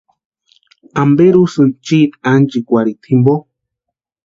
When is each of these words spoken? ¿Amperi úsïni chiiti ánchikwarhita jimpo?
¿Amperi 1.01 1.37
úsïni 1.43 1.77
chiiti 1.85 2.17
ánchikwarhita 2.31 3.05
jimpo? 3.09 3.33